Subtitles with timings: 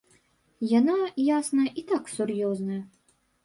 [0.79, 0.95] Яна,
[1.27, 2.85] ясна, і так сур'ёзная.